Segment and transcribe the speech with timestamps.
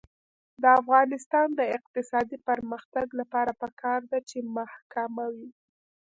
[0.61, 5.49] د افغانستان د اقتصادي پرمختګ لپاره پکار ده چې محکمه وي.